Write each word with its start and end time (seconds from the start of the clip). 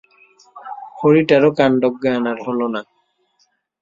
হরিটারও 0.97 1.49
কাণ্ডজ্ঞান 1.57 2.23
আর 2.31 2.37
হল 2.45 2.59
না। 2.73 2.81